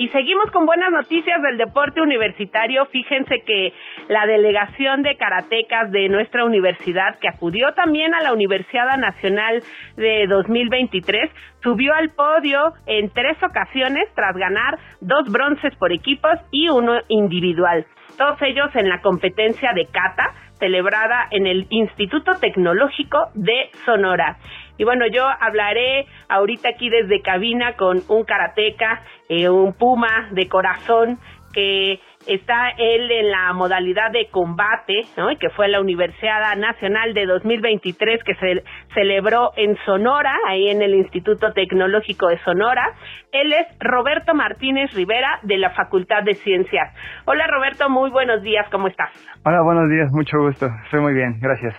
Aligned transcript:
Y 0.00 0.08
seguimos 0.08 0.50
con 0.50 0.64
buenas 0.64 0.90
noticias 0.90 1.42
del 1.42 1.58
deporte 1.58 2.00
universitario. 2.00 2.86
Fíjense 2.86 3.42
que 3.44 3.74
la 4.08 4.24
delegación 4.24 5.02
de 5.02 5.18
karatecas 5.18 5.90
de 5.90 6.08
nuestra 6.08 6.46
universidad, 6.46 7.18
que 7.18 7.28
acudió 7.28 7.74
también 7.74 8.14
a 8.14 8.22
la 8.22 8.32
Universidad 8.32 8.96
Nacional 8.96 9.62
de 9.96 10.26
2023, 10.26 11.30
subió 11.62 11.92
al 11.92 12.08
podio 12.14 12.72
en 12.86 13.10
tres 13.10 13.36
ocasiones 13.42 14.08
tras 14.14 14.34
ganar 14.38 14.78
dos 15.02 15.30
bronces 15.30 15.76
por 15.76 15.92
equipos 15.92 16.32
y 16.50 16.70
uno 16.70 16.94
individual. 17.08 17.84
Todos 18.16 18.40
ellos 18.40 18.74
en 18.76 18.88
la 18.88 19.02
competencia 19.02 19.74
de 19.74 19.84
kata 19.84 20.32
celebrada 20.58 21.26
en 21.30 21.46
el 21.46 21.66
Instituto 21.68 22.32
Tecnológico 22.40 23.18
de 23.34 23.70
Sonora. 23.84 24.38
Y 24.80 24.84
bueno, 24.84 25.04
yo 25.06 25.26
hablaré 25.28 26.06
ahorita 26.30 26.70
aquí 26.70 26.88
desde 26.88 27.20
cabina 27.20 27.74
con 27.76 27.98
un 28.08 28.24
karateca, 28.24 29.02
eh, 29.28 29.46
un 29.50 29.74
puma 29.74 30.30
de 30.30 30.48
corazón 30.48 31.18
que 31.52 32.00
está 32.26 32.70
él 32.78 33.10
en 33.10 33.30
la 33.30 33.52
modalidad 33.52 34.10
de 34.10 34.30
combate, 34.30 35.02
¿no? 35.18 35.28
Que 35.38 35.50
fue 35.50 35.68
la 35.68 35.82
Universidad 35.82 36.56
Nacional 36.56 37.12
de 37.12 37.26
2023 37.26 38.24
que 38.24 38.34
se 38.36 38.64
celebró 38.94 39.50
en 39.56 39.76
Sonora, 39.84 40.34
ahí 40.48 40.70
en 40.70 40.80
el 40.80 40.94
Instituto 40.94 41.52
Tecnológico 41.52 42.28
de 42.28 42.38
Sonora. 42.38 42.94
Él 43.32 43.52
es 43.52 43.66
Roberto 43.80 44.32
Martínez 44.32 44.94
Rivera 44.94 45.40
de 45.42 45.58
la 45.58 45.74
Facultad 45.74 46.22
de 46.22 46.36
Ciencias. 46.36 46.94
Hola 47.26 47.46
Roberto, 47.48 47.90
muy 47.90 48.10
buenos 48.10 48.40
días, 48.40 48.66
¿cómo 48.70 48.88
estás? 48.88 49.10
Hola, 49.44 49.60
buenos 49.62 49.90
días, 49.90 50.10
mucho 50.10 50.38
gusto. 50.38 50.68
Estoy 50.84 51.00
muy 51.00 51.12
bien, 51.12 51.38
gracias. 51.38 51.74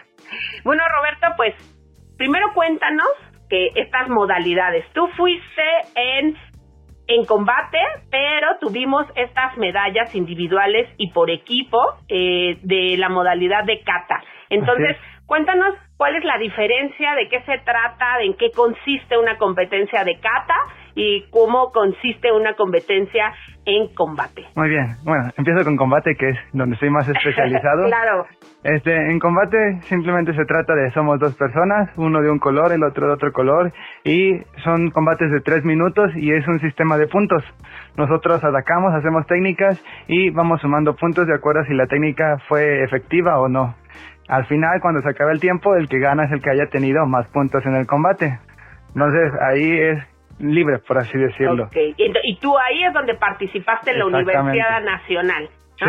Bueno, 0.63 0.83
Roberto, 0.99 1.27
pues 1.35 1.80
primero 2.21 2.53
cuéntanos 2.53 3.09
que 3.49 3.71
estas 3.73 4.07
modalidades. 4.07 4.85
Tú 4.93 5.07
fuiste 5.17 5.63
en 5.95 6.37
en 7.07 7.25
combate, 7.25 7.79
pero 8.11 8.59
tuvimos 8.61 9.07
estas 9.15 9.57
medallas 9.57 10.13
individuales 10.13 10.87
y 10.97 11.09
por 11.09 11.31
equipo 11.31 11.79
eh, 12.07 12.59
de 12.61 12.95
la 12.97 13.09
modalidad 13.09 13.65
de 13.65 13.81
kata. 13.81 14.21
Entonces, 14.49 14.95
cuéntanos 15.25 15.73
cuál 15.97 16.15
es 16.15 16.23
la 16.23 16.37
diferencia, 16.37 17.15
de 17.15 17.27
qué 17.27 17.41
se 17.41 17.57
trata, 17.65 18.21
en 18.21 18.35
qué 18.35 18.51
consiste 18.51 19.17
una 19.17 19.37
competencia 19.39 20.03
de 20.03 20.19
kata 20.19 20.55
y 20.95 21.23
cómo 21.29 21.71
consiste 21.71 22.31
una 22.31 22.55
competencia 22.55 23.33
en 23.65 23.93
combate. 23.93 24.45
Muy 24.55 24.69
bien, 24.69 24.97
bueno, 25.03 25.29
empiezo 25.37 25.63
con 25.63 25.77
combate, 25.77 26.15
que 26.15 26.29
es 26.29 26.37
donde 26.53 26.73
estoy 26.75 26.89
más 26.89 27.07
especializado. 27.09 27.85
claro. 27.85 28.25
Este, 28.63 28.93
en 28.93 29.17
combate 29.17 29.81
simplemente 29.83 30.33
se 30.33 30.45
trata 30.45 30.75
de 30.75 30.91
somos 30.91 31.19
dos 31.19 31.35
personas, 31.35 31.89
uno 31.97 32.21
de 32.21 32.29
un 32.29 32.37
color, 32.37 32.71
el 32.71 32.83
otro 32.83 33.07
de 33.07 33.13
otro 33.13 33.31
color, 33.31 33.71
y 34.03 34.39
son 34.63 34.91
combates 34.91 35.31
de 35.31 35.41
tres 35.41 35.65
minutos 35.65 36.11
y 36.15 36.31
es 36.31 36.47
un 36.47 36.59
sistema 36.59 36.97
de 36.97 37.07
puntos. 37.07 37.43
Nosotros 37.97 38.43
atacamos, 38.43 38.93
hacemos 38.93 39.25
técnicas 39.25 39.83
y 40.07 40.29
vamos 40.29 40.61
sumando 40.61 40.95
puntos 40.95 41.25
de 41.25 41.33
acuerdo 41.33 41.61
a 41.61 41.65
si 41.65 41.73
la 41.73 41.87
técnica 41.87 42.37
fue 42.47 42.83
efectiva 42.83 43.39
o 43.39 43.49
no. 43.49 43.75
Al 44.27 44.45
final, 44.45 44.79
cuando 44.79 45.01
se 45.01 45.09
acaba 45.09 45.31
el 45.31 45.39
tiempo, 45.39 45.75
el 45.75 45.89
que 45.89 45.99
gana 45.99 46.25
es 46.25 46.31
el 46.31 46.41
que 46.41 46.51
haya 46.51 46.67
tenido 46.67 47.05
más 47.05 47.27
puntos 47.29 47.65
en 47.65 47.75
el 47.75 47.87
combate. 47.87 48.39
Entonces, 48.93 49.33
ahí 49.41 49.79
es 49.79 50.10
libre, 50.41 50.79
por 50.79 50.97
así 50.97 51.17
decirlo. 51.17 51.65
Okay. 51.65 51.93
Y, 51.97 52.35
tú 52.37 52.57
ahí 52.57 52.83
es 52.83 52.93
donde 52.93 53.15
participaste 53.15 53.91
en 53.91 53.99
la 53.99 54.05
Universidad 54.05 54.81
Nacional. 54.81 55.49
Sí. 55.77 55.85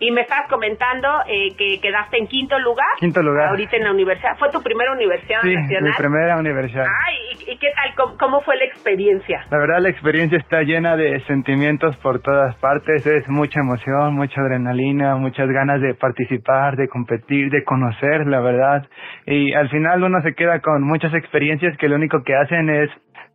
Y 0.00 0.10
me 0.10 0.22
estabas 0.22 0.50
comentando 0.50 1.08
eh, 1.28 1.54
que 1.56 1.80
quedaste 1.80 2.18
en 2.18 2.26
quinto 2.26 2.58
lugar. 2.58 2.86
Quinto 2.98 3.22
lugar. 3.22 3.48
Ahorita 3.48 3.76
en 3.76 3.84
la 3.84 3.92
universidad. 3.92 4.36
¿Fue 4.38 4.50
tu 4.50 4.60
primera 4.60 4.92
universidad 4.92 5.40
sí, 5.42 5.54
nacional? 5.54 5.90
mi 5.90 5.96
primera 5.96 6.36
universidad. 6.36 6.84
Ay, 6.84 7.38
¿y, 7.46 7.56
qué 7.56 7.68
tal? 7.74 8.16
¿Cómo, 8.18 8.42
fue 8.42 8.56
la 8.56 8.64
experiencia? 8.64 9.46
La 9.50 9.58
verdad, 9.58 9.78
la 9.80 9.88
experiencia 9.88 10.36
está 10.36 10.62
llena 10.62 10.96
de 10.96 11.20
sentimientos 11.26 11.96
por 11.98 12.20
todas 12.20 12.56
partes. 12.56 13.06
Es 13.06 13.28
mucha 13.28 13.60
emoción, 13.60 14.14
mucha 14.14 14.40
adrenalina, 14.40 15.14
muchas 15.16 15.48
ganas 15.48 15.80
de 15.80 15.94
participar, 15.94 16.76
de 16.76 16.88
competir, 16.88 17.50
de 17.50 17.62
conocer, 17.62 18.26
la 18.26 18.40
verdad. 18.40 18.86
Y 19.26 19.54
al 19.54 19.70
final 19.70 20.02
uno 20.02 20.20
se 20.22 20.34
queda 20.34 20.60
con 20.60 20.82
muchas 20.82 21.14
experiencias 21.14 21.76
que 21.78 21.88
lo 21.88 21.96
único 21.96 22.22
que 22.24 22.34
hacen 22.34 22.68
es 22.68 22.90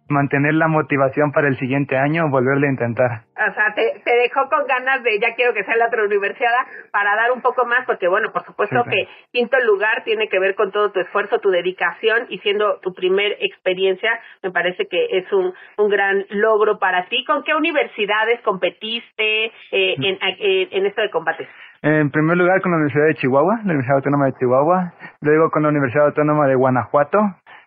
mantener 0.10 0.54
la 0.54 0.68
motivación 0.68 1.32
para 1.32 1.48
el 1.48 1.58
siguiente 1.58 1.98
año, 1.98 2.30
volverle 2.30 2.68
a 2.68 2.72
intentar. 2.72 3.12
O 3.36 3.54
sea, 3.54 3.74
te, 3.74 4.02
te 4.04 4.12
dejó 4.18 4.50
con 4.50 4.66
ganas 4.68 5.04
de 5.04 5.20
ya 5.20 5.36
quiero 5.36 5.54
que 5.54 5.64
sea 5.64 5.76
la 5.78 5.88
otra 5.88 6.04
universidad 6.04 6.50
para 6.92 7.16
dar 7.16 7.32
un 7.32 7.42
poco 7.42 7.66
más, 7.66 7.86
porque 7.86 8.08
bueno, 8.08 8.32
por 8.32 8.44
supuesto 8.46 8.84
que 8.90 9.08
quinto 9.32 9.58
lugar 9.62 10.04
tiene 10.04 10.28
que 10.28 10.40
ver 10.40 10.56
con 10.56 10.72
todo 10.72 10.92
tu 10.92 11.00
esfuerzo, 11.00 11.40
tu 11.40 11.50
dedicación 11.50 12.26
y 12.30 12.40
siendo 12.40 12.80
tu 12.80 12.94
primer 12.94 13.38
experiencia, 13.40 14.20
me 14.44 14.52
parece 14.52 14.88
que 14.88 15.18
es 15.18 15.32
un, 15.32 15.54
un 15.78 15.90
gran 15.90 16.26
logro 16.30 16.80
para 16.80 17.08
ti. 17.08 17.24
¿Con 17.26 17.44
qué 17.44 17.56
universidades 17.56 18.42
competiste 18.42 19.46
eh, 19.46 19.52
en, 19.72 20.18
eh, 20.22 20.68
en 20.72 20.86
esto 20.86 21.02
de 21.02 21.10
combates? 21.10 21.48
En 21.82 22.12
primer 22.12 22.36
lugar 22.36 22.62
con 22.62 22.72
la 22.72 22.78
Universidad 22.78 23.06
de 23.06 23.16
Chihuahua, 23.16 23.56
la 23.64 23.72
Universidad 23.72 23.98
Autónoma 23.98 24.26
de 24.26 24.34
Chihuahua, 24.34 24.94
luego 25.22 25.50
con 25.50 25.64
la 25.64 25.70
Universidad 25.70 26.08
Autónoma 26.08 26.48
de 26.48 26.56
Guanajuato 26.56 27.20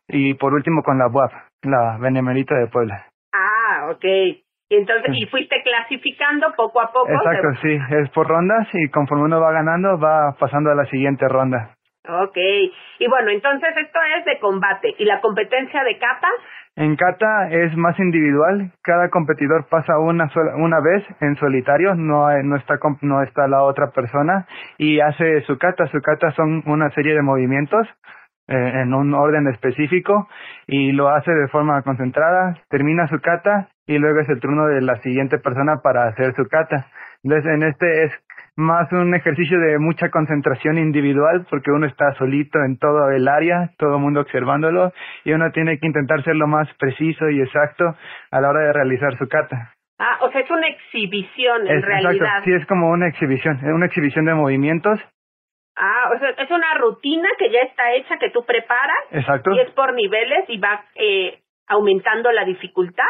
y 0.08 0.34
por 0.34 0.52
último 0.52 0.82
con 0.82 0.98
la 0.98 1.06
UAP 1.06 1.32
la 1.62 1.98
Benemerita 1.98 2.56
de 2.56 2.66
Puebla. 2.68 3.06
Ah, 3.32 3.90
ok. 3.90 4.04
Y 4.04 4.76
entonces, 4.76 5.10
y 5.14 5.26
fuiste 5.26 5.62
clasificando 5.62 6.52
poco 6.56 6.80
a 6.80 6.90
poco. 6.92 7.10
Exacto, 7.10 7.48
sí, 7.60 7.78
es 7.90 8.08
por 8.10 8.26
rondas 8.26 8.66
y 8.72 8.88
conforme 8.88 9.24
uno 9.24 9.38
va 9.38 9.52
ganando 9.52 9.98
va 9.98 10.34
pasando 10.38 10.70
a 10.70 10.74
la 10.74 10.86
siguiente 10.86 11.28
ronda. 11.28 11.74
Ok, 12.08 12.36
y 12.98 13.06
bueno, 13.08 13.30
entonces 13.30 13.68
esto 13.76 13.98
es 14.18 14.24
de 14.24 14.40
combate. 14.40 14.94
¿Y 14.98 15.04
la 15.04 15.20
competencia 15.20 15.84
de 15.84 15.98
kata? 15.98 16.28
En 16.74 16.96
kata 16.96 17.50
es 17.50 17.76
más 17.76 17.98
individual, 18.00 18.72
cada 18.82 19.10
competidor 19.10 19.66
pasa 19.68 19.98
una 19.98 20.28
sola, 20.30 20.56
una 20.56 20.80
vez 20.80 21.04
en 21.20 21.36
solitario, 21.36 21.94
no, 21.94 22.30
no, 22.42 22.56
está, 22.56 22.78
no 23.02 23.22
está 23.22 23.46
la 23.46 23.62
otra 23.62 23.90
persona 23.90 24.46
y 24.78 25.00
hace 25.00 25.42
su 25.42 25.58
kata. 25.58 25.86
Su 25.88 26.00
kata 26.00 26.32
son 26.32 26.62
una 26.66 26.90
serie 26.90 27.14
de 27.14 27.22
movimientos 27.22 27.86
eh, 28.52 28.82
en 28.82 28.92
un 28.92 29.14
orden 29.14 29.48
específico 29.48 30.28
y 30.66 30.92
lo 30.92 31.08
hace 31.08 31.32
de 31.32 31.48
forma 31.48 31.80
concentrada, 31.82 32.58
termina 32.68 33.08
su 33.08 33.18
kata 33.20 33.68
y 33.86 33.98
luego 33.98 34.20
es 34.20 34.28
el 34.28 34.40
turno 34.40 34.66
de 34.66 34.82
la 34.82 34.96
siguiente 34.96 35.38
persona 35.38 35.80
para 35.82 36.04
hacer 36.04 36.34
su 36.34 36.44
kata. 36.48 36.86
Entonces 37.24 37.50
en 37.50 37.62
este 37.62 38.04
es 38.04 38.12
más 38.56 38.92
un 38.92 39.14
ejercicio 39.14 39.58
de 39.58 39.78
mucha 39.78 40.10
concentración 40.10 40.76
individual 40.76 41.46
porque 41.48 41.70
uno 41.70 41.86
está 41.86 42.12
solito 42.14 42.62
en 42.62 42.76
todo 42.76 43.10
el 43.10 43.26
área, 43.26 43.70
todo 43.78 43.96
el 43.96 44.02
mundo 44.02 44.20
observándolo 44.20 44.92
y 45.24 45.32
uno 45.32 45.50
tiene 45.52 45.78
que 45.78 45.86
intentar 45.86 46.22
ser 46.22 46.36
lo 46.36 46.46
más 46.46 46.68
preciso 46.78 47.30
y 47.30 47.40
exacto 47.40 47.96
a 48.30 48.40
la 48.40 48.50
hora 48.50 48.60
de 48.60 48.72
realizar 48.74 49.16
su 49.16 49.26
kata. 49.28 49.72
Ah, 49.98 50.18
o 50.20 50.30
sea, 50.30 50.40
es 50.42 50.50
una 50.50 50.66
exhibición 50.66 51.68
en 51.68 51.82
realidad. 51.82 52.14
Exacto, 52.14 52.44
sí, 52.44 52.52
es 52.52 52.66
como 52.66 52.90
una 52.90 53.08
exhibición, 53.08 53.56
es 53.56 53.72
una 53.72 53.86
exhibición 53.86 54.24
de 54.26 54.34
movimientos 54.34 55.00
Ah, 55.76 56.10
o 56.14 56.18
sea, 56.18 56.30
es 56.30 56.50
una 56.50 56.74
rutina 56.74 57.28
que 57.38 57.50
ya 57.50 57.60
está 57.60 57.92
hecha, 57.92 58.18
que 58.18 58.30
tú 58.30 58.44
preparas. 58.44 59.04
Exacto. 59.10 59.52
Y 59.52 59.60
es 59.60 59.70
por 59.70 59.94
niveles 59.94 60.44
y 60.48 60.58
va 60.58 60.84
eh, 60.94 61.40
aumentando 61.66 62.30
la 62.30 62.44
dificultad. 62.44 63.04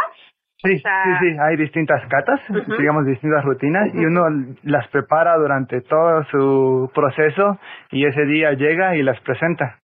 Sí, 0.64 0.78
sí, 0.78 0.82
sí, 1.20 1.36
hay 1.40 1.56
distintas 1.56 2.00
catas, 2.08 2.40
digamos 2.78 3.04
distintas 3.04 3.44
rutinas, 3.44 3.92
y 3.94 4.04
uno 4.04 4.26
las 4.62 4.86
prepara 4.88 5.36
durante 5.36 5.80
todo 5.80 6.22
su 6.30 6.88
proceso 6.94 7.58
y 7.90 8.06
ese 8.06 8.24
día 8.26 8.52
llega 8.52 8.94
y 8.94 9.02
las 9.02 9.20
presenta. 9.22 9.80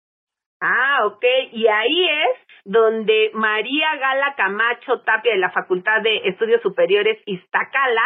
Ah, 0.61 0.99
ok, 1.05 1.23
y 1.51 1.65
ahí 1.65 2.07
es 2.09 2.47
donde 2.63 3.31
María 3.33 3.95
Gala 3.95 4.35
Camacho 4.35 5.01
Tapia 5.01 5.31
de 5.33 5.39
la 5.39 5.49
Facultad 5.49 6.01
de 6.03 6.17
Estudios 6.25 6.61
Superiores 6.61 7.17
Iztacala 7.25 8.03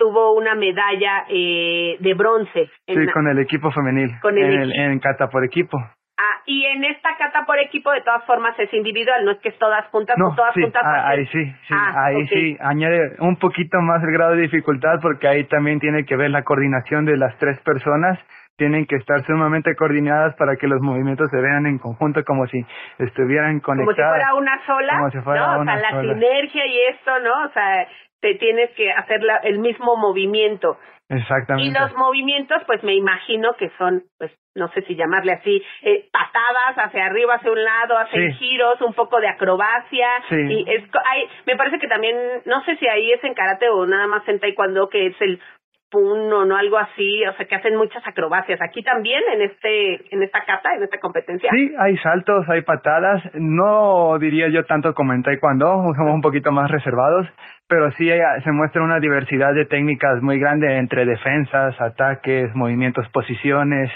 tuvo 0.00 0.32
una 0.32 0.54
medalla 0.54 1.26
eh, 1.28 1.98
de 2.00 2.14
bronce. 2.14 2.70
sí, 2.86 3.06
con 3.12 3.28
el 3.28 3.38
equipo 3.38 3.70
femenil. 3.70 4.10
Con 4.22 4.38
el 4.38 4.72
en, 4.72 4.92
en 4.92 4.98
cata 4.98 5.28
por 5.28 5.44
equipo. 5.44 5.76
Ah, 5.76 6.42
y 6.46 6.64
en 6.64 6.84
esta 6.84 7.16
cata 7.18 7.44
por 7.44 7.58
equipo 7.58 7.92
de 7.92 8.00
todas 8.00 8.24
formas 8.24 8.58
es 8.58 8.72
individual, 8.72 9.24
no 9.24 9.32
es 9.32 9.38
que 9.40 9.50
es 9.50 9.58
todas 9.58 9.86
juntas 9.88 10.16
no, 10.18 10.34
todas 10.34 10.54
juntas. 10.54 10.82
Ah, 10.84 11.08
ahí 11.08 11.26
sí, 11.26 11.44
sí, 11.44 11.74
ah, 11.74 12.04
ahí 12.06 12.26
sí 12.28 12.56
añade 12.60 13.16
un 13.20 13.36
poquito 13.36 13.80
más 13.80 14.02
el 14.02 14.12
grado 14.12 14.32
de 14.32 14.42
dificultad 14.42 15.00
porque 15.02 15.28
ahí 15.28 15.44
también 15.44 15.80
tiene 15.80 16.04
que 16.04 16.16
ver 16.16 16.30
la 16.30 16.42
coordinación 16.42 17.04
de 17.04 17.16
las 17.16 17.36
tres 17.38 17.58
personas 17.60 18.18
tienen 18.56 18.84
que 18.84 18.96
estar 18.96 19.24
sumamente 19.24 19.74
coordinadas 19.74 20.34
para 20.36 20.56
que 20.56 20.66
los 20.66 20.82
movimientos 20.82 21.30
se 21.30 21.40
vean 21.40 21.64
en 21.64 21.78
conjunto 21.78 22.22
como 22.24 22.46
si 22.46 22.58
estuvieran 22.98 23.60
conectados. 23.60 23.96
Como 23.96 24.18
si 24.18 24.20
fuera 24.20 24.34
una 24.34 24.66
sola, 24.66 24.92
como 24.98 25.10
si 25.10 25.20
fuera 25.20 25.40
¿no? 25.40 25.60
Una 25.62 25.76
o 25.76 25.78
sea, 25.78 25.90
la 25.92 26.00
sinergia 26.02 26.66
y 26.66 26.80
esto, 26.92 27.18
¿no? 27.20 27.44
O 27.46 27.48
sea, 27.54 27.86
te 28.20 28.34
tienes 28.34 28.70
que 28.76 28.90
hacer 28.92 29.22
la, 29.22 29.36
el 29.38 29.58
mismo 29.58 29.96
movimiento. 29.96 30.78
Exactamente. 31.08 31.68
Y 31.68 31.72
los 31.72 31.92
movimientos, 31.96 32.62
pues 32.66 32.82
me 32.84 32.94
imagino 32.94 33.54
que 33.54 33.70
son, 33.78 34.04
pues 34.16 34.30
no 34.54 34.68
sé 34.68 34.82
si 34.82 34.94
llamarle 34.94 35.32
así, 35.32 35.62
eh, 35.82 36.08
patadas 36.12 36.76
hacia 36.76 37.06
arriba, 37.06 37.34
hacia 37.34 37.50
un 37.50 37.62
lado, 37.62 37.98
hacen 37.98 38.32
giros, 38.34 38.80
un 38.80 38.94
poco 38.94 39.20
de 39.20 39.28
acrobacia. 39.28 40.06
Sí. 40.28 40.36
Y 40.36 40.70
es, 40.70 40.84
hay, 41.04 41.26
me 41.46 41.56
parece 41.56 41.78
que 41.78 41.88
también, 41.88 42.16
no 42.46 42.62
sé 42.64 42.76
si 42.76 42.86
ahí 42.86 43.10
es 43.10 43.24
en 43.24 43.34
karate 43.34 43.68
o 43.68 43.86
nada 43.86 44.06
más 44.06 44.26
en 44.28 44.38
taekwondo, 44.38 44.88
que 44.88 45.08
es 45.08 45.20
el 45.20 45.40
uno, 45.92 46.44
¿no? 46.44 46.56
Algo 46.56 46.78
así, 46.78 47.24
o 47.26 47.32
sea, 47.34 47.46
que 47.46 47.56
hacen 47.56 47.76
muchas 47.76 48.06
acrobacias. 48.06 48.60
Aquí 48.62 48.82
también, 48.82 49.22
en 49.32 49.42
este, 49.42 50.14
en 50.14 50.22
esta 50.22 50.44
cata, 50.44 50.74
en 50.76 50.84
esta 50.84 50.98
competencia. 50.98 51.50
Sí, 51.52 51.72
hay 51.78 51.96
saltos, 51.98 52.48
hay 52.48 52.62
patadas. 52.62 53.22
No 53.34 54.18
diría 54.18 54.48
yo 54.48 54.64
tanto 54.64 54.94
como 54.94 55.12
en 55.12 55.22
taekwondo, 55.22 55.66
somos 55.96 56.14
un 56.14 56.22
poquito 56.22 56.52
más 56.52 56.70
reservados, 56.70 57.26
pero 57.70 57.92
sí 57.92 58.10
se 58.42 58.50
muestra 58.50 58.82
una 58.82 58.98
diversidad 58.98 59.54
de 59.54 59.64
técnicas 59.64 60.20
muy 60.20 60.40
grande 60.40 60.76
entre 60.76 61.06
defensas, 61.06 61.80
ataques, 61.80 62.52
movimientos, 62.56 63.08
posiciones. 63.10 63.88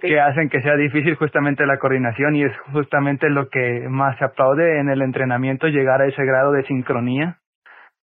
que 0.00 0.18
hacen 0.18 0.48
que 0.48 0.62
sea 0.62 0.74
difícil 0.74 1.14
justamente 1.16 1.66
la 1.66 1.78
coordinación 1.78 2.34
y 2.34 2.44
es 2.44 2.58
justamente 2.72 3.28
lo 3.28 3.50
que 3.50 3.84
más 3.90 4.16
se 4.16 4.24
aplaude 4.24 4.80
en 4.80 4.88
el 4.88 5.02
entrenamiento, 5.02 5.68
llegar 5.68 6.00
a 6.00 6.06
ese 6.06 6.24
grado 6.24 6.50
de 6.52 6.64
sincronía. 6.64 7.36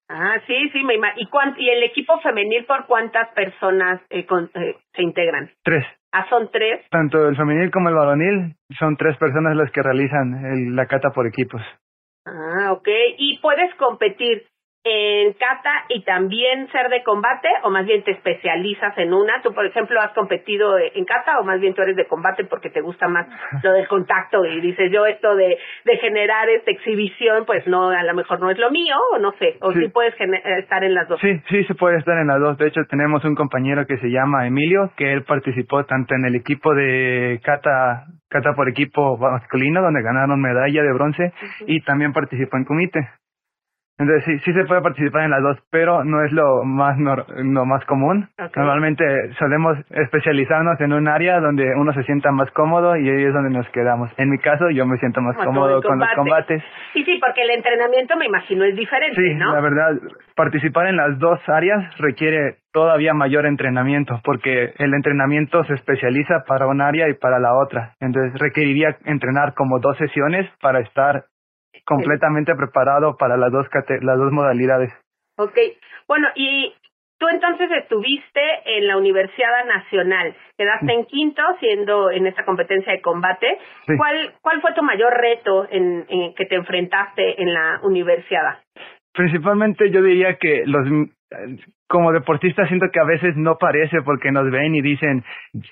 Ah, 0.09 0.35
sí, 0.45 0.69
sí, 0.73 0.83
me 0.83 0.95
¿Y, 0.95 1.29
¿Y 1.57 1.69
el 1.69 1.83
equipo 1.83 2.19
femenil 2.19 2.65
por 2.65 2.85
cuántas 2.85 3.29
personas 3.29 4.01
eh, 4.09 4.27
eh, 4.29 4.75
se 4.93 5.01
integran? 5.01 5.49
Tres. 5.63 5.85
Ah, 6.11 6.25
son 6.29 6.51
tres. 6.51 6.85
Tanto 6.89 7.29
el 7.29 7.37
femenil 7.37 7.71
como 7.71 7.87
el 7.87 7.95
varonil 7.95 8.53
son 8.77 8.97
tres 8.97 9.15
personas 9.17 9.55
las 9.55 9.71
que 9.71 9.81
realizan 9.81 10.75
la 10.75 10.85
cata 10.87 11.11
por 11.11 11.25
equipos. 11.25 11.61
Ah, 12.25 12.73
ok. 12.73 12.87
¿Y 13.17 13.39
puedes 13.39 13.73
competir 13.75 14.43
en 14.83 15.33
kata 15.33 15.85
y 15.89 16.03
también 16.03 16.67
ser 16.71 16.89
de 16.89 17.03
combate 17.03 17.47
o 17.63 17.69
más 17.69 17.85
bien 17.85 18.03
te 18.03 18.11
especializas 18.11 18.97
en 18.97 19.13
una? 19.13 19.41
Tú, 19.41 19.53
por 19.53 19.65
ejemplo, 19.65 20.01
has 20.01 20.11
competido 20.11 20.77
en 20.77 21.05
kata 21.05 21.39
o 21.39 21.43
más 21.43 21.59
bien 21.59 21.73
tú 21.73 21.81
eres 21.81 21.95
de 21.95 22.05
combate 22.05 22.43
porque 22.43 22.69
te 22.69 22.81
gusta 22.81 23.07
más 23.07 23.27
lo 23.63 23.71
del 23.71 23.87
contacto 23.87 24.45
y 24.45 24.59
dices 24.59 24.91
yo 24.91 25.05
esto 25.05 25.35
de, 25.35 25.57
de 25.85 25.97
generar 25.97 26.49
esta 26.49 26.71
exhibición, 26.71 27.45
pues 27.45 27.65
no, 27.67 27.89
a 27.89 28.03
lo 28.03 28.13
mejor 28.13 28.39
no 28.41 28.51
es 28.51 28.57
lo 28.57 28.71
mío 28.71 28.95
o 29.13 29.19
no 29.19 29.31
sé, 29.39 29.57
o 29.61 29.71
sí, 29.71 29.87
puedes 29.87 30.13
estar 30.19 30.83
en 30.83 30.93
las 30.93 31.07
dos. 31.07 31.19
Sí, 31.21 31.41
sí 31.49 31.63
se 31.63 31.75
puede 31.75 31.97
estar 31.97 32.17
en 32.17 32.27
las 32.27 32.39
dos. 32.39 32.57
De 32.57 32.67
hecho, 32.67 32.81
tenemos 32.89 33.23
un 33.23 33.35
compañero 33.35 33.85
que 33.85 33.97
se 33.97 34.09
llama 34.09 34.47
Emilio, 34.47 34.91
que 34.97 35.13
él 35.13 35.23
participó 35.23 35.85
tanto 35.85 36.13
en 36.15 36.25
el 36.25 36.35
equipo 36.35 36.73
de 36.73 37.39
kata 37.43 38.05
kata 38.29 38.53
por 38.55 38.67
equipo 38.67 39.17
masculino, 39.17 39.81
donde 39.81 40.01
ganaron 40.01 40.41
medalla 40.41 40.81
de 40.81 40.93
bronce, 40.93 41.31
y 41.67 41.81
también 41.81 42.13
participó 42.13 42.57
en 42.57 42.65
comité. 42.65 43.07
Entonces 43.99 44.25
sí, 44.25 44.39
sí 44.39 44.53
se 44.53 44.65
puede 44.65 44.81
participar 44.81 45.23
en 45.23 45.31
las 45.31 45.43
dos, 45.43 45.57
pero 45.69 46.03
no 46.03 46.23
es 46.23 46.31
lo 46.31 46.63
más 46.63 46.97
lo 46.97 47.65
más 47.65 47.85
común. 47.85 48.27
Normalmente 48.55 49.05
solemos 49.37 49.77
especializarnos 49.91 50.79
en 50.81 50.93
un 50.93 51.07
área 51.07 51.39
donde 51.39 51.75
uno 51.75 51.93
se 51.93 52.03
sienta 52.03 52.31
más 52.31 52.49
cómodo 52.51 52.97
y 52.97 53.07
ahí 53.07 53.23
es 53.23 53.33
donde 53.33 53.51
nos 53.51 53.69
quedamos. 53.69 54.11
En 54.17 54.31
mi 54.31 54.39
caso 54.39 54.69
yo 54.71 54.87
me 54.87 54.97
siento 54.97 55.21
más 55.21 55.37
cómodo 55.37 55.81
con 55.83 55.99
los 55.99 56.09
combates. 56.15 56.63
Sí, 56.93 57.03
sí, 57.03 57.19
porque 57.19 57.43
el 57.43 57.51
entrenamiento 57.51 58.17
me 58.17 58.25
imagino 58.25 58.63
es 58.65 58.75
diferente, 58.75 59.15
sí, 59.15 59.35
¿no? 59.35 59.53
la 59.53 59.61
verdad, 59.61 59.91
participar 60.35 60.87
en 60.87 60.97
las 60.97 61.19
dos 61.19 61.39
áreas 61.47 61.95
requiere 61.99 62.57
todavía 62.71 63.13
mayor 63.13 63.45
entrenamiento 63.45 64.19
porque 64.23 64.73
el 64.79 64.93
entrenamiento 64.95 65.63
se 65.65 65.75
especializa 65.75 66.43
para 66.47 66.65
un 66.67 66.81
área 66.81 67.07
y 67.09 67.13
para 67.13 67.39
la 67.39 67.53
otra. 67.53 67.93
Entonces 67.99 68.39
requeriría 68.39 68.97
entrenar 69.05 69.53
como 69.53 69.79
dos 69.79 69.95
sesiones 69.97 70.49
para 70.59 70.79
estar 70.79 71.25
completamente 71.85 72.55
preparado 72.55 73.15
para 73.17 73.37
las 73.37 73.51
dos, 73.51 73.67
las 74.01 74.17
dos 74.17 74.31
modalidades. 74.31 74.93
Ok, 75.37 75.57
bueno, 76.07 76.27
y 76.35 76.73
tú 77.19 77.27
entonces 77.27 77.69
estuviste 77.71 78.41
en 78.65 78.87
la 78.87 78.97
Universidad 78.97 79.65
Nacional, 79.65 80.35
quedaste 80.57 80.93
en 80.93 81.05
quinto 81.05 81.41
siendo 81.59 82.11
en 82.11 82.27
esta 82.27 82.45
competencia 82.45 82.93
de 82.93 83.01
combate. 83.01 83.57
¿Cuál, 83.97 84.33
¿Cuál 84.41 84.61
fue 84.61 84.73
tu 84.73 84.83
mayor 84.83 85.13
reto 85.13 85.67
en, 85.69 86.05
en 86.09 86.33
que 86.35 86.45
te 86.45 86.55
enfrentaste 86.55 87.41
en 87.41 87.53
la 87.53 87.79
universidad? 87.83 88.59
Principalmente 89.13 89.91
yo 89.91 90.01
diría 90.01 90.37
que 90.37 90.63
los 90.65 90.87
como 91.87 92.11
deportista 92.11 92.67
siento 92.67 92.87
que 92.91 92.99
a 92.99 93.03
veces 93.03 93.35
no 93.35 93.57
parece 93.57 94.01
porque 94.01 94.31
nos 94.31 94.49
ven 94.49 94.75
y 94.75 94.81
dicen 94.81 95.23